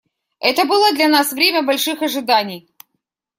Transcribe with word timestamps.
Это 0.39 0.65
было 0.65 0.93
для 0.93 1.09
нас 1.09 1.31
время 1.31 1.61
больших 1.61 2.01
ожиданий. 2.01 2.67